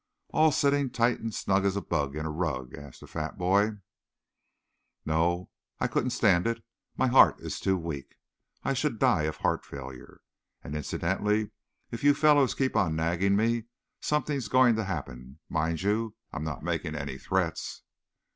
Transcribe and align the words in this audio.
"All 0.31 0.51
sitting 0.51 0.89
tight 0.89 1.19
and 1.19 1.31
snug 1.31 1.63
as 1.63 1.75
a 1.75 1.79
bug 1.81 2.15
in 2.15 2.25
a 2.25 2.31
rug?" 2.31 2.73
asked 2.73 3.01
the 3.01 3.05
fat 3.07 3.37
boy. 3.37 3.73
"No, 5.05 5.51
I 5.79 5.85
couldn't 5.85 6.09
stand 6.09 6.47
it. 6.47 6.63
My 6.97 7.05
heart 7.05 7.39
is 7.39 7.59
too 7.59 7.77
weak. 7.77 8.15
I 8.63 8.73
should 8.73 8.97
die 8.97 9.25
of 9.25 9.37
heart 9.37 9.63
failure. 9.63 10.21
And, 10.63 10.75
incidentally, 10.75 11.51
if 11.91 12.03
you 12.03 12.15
fellows 12.15 12.55
keep 12.55 12.75
on 12.75 12.95
nagging 12.95 13.35
me, 13.35 13.65
something's 14.01 14.47
going 14.47 14.75
to 14.77 14.85
happen. 14.85 15.37
Mind 15.47 15.83
you, 15.83 16.15
I 16.33 16.37
am 16.37 16.43
not 16.43 16.63
making 16.63 16.95
any 16.95 17.19
threats." 17.19 17.83